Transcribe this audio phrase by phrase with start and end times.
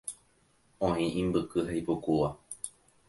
[0.87, 2.29] Oĩ imbyky ha ipukúva.